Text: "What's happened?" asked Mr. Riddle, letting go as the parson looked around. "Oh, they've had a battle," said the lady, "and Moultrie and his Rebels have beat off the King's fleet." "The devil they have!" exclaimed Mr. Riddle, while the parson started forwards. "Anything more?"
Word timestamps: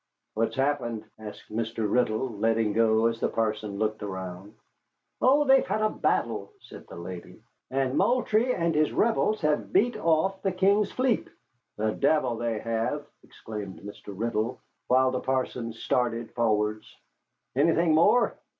"What's 0.33 0.55
happened?" 0.55 1.03
asked 1.19 1.51
Mr. 1.53 1.85
Riddle, 1.87 2.27
letting 2.31 2.73
go 2.73 3.05
as 3.05 3.19
the 3.19 3.29
parson 3.29 3.77
looked 3.77 4.01
around. 4.01 4.55
"Oh, 5.21 5.43
they've 5.43 5.67
had 5.67 5.83
a 5.83 5.91
battle," 5.91 6.53
said 6.59 6.87
the 6.87 6.95
lady, 6.95 7.43
"and 7.69 7.95
Moultrie 7.95 8.51
and 8.51 8.73
his 8.73 8.91
Rebels 8.91 9.41
have 9.41 9.71
beat 9.71 9.95
off 9.97 10.41
the 10.41 10.53
King's 10.53 10.91
fleet." 10.91 11.27
"The 11.77 11.91
devil 11.91 12.35
they 12.37 12.57
have!" 12.61 13.05
exclaimed 13.23 13.81
Mr. 13.81 14.05
Riddle, 14.07 14.59
while 14.87 15.11
the 15.11 15.19
parson 15.19 15.71
started 15.71 16.31
forwards. 16.33 16.91
"Anything 17.55 17.93
more?" 17.93 18.39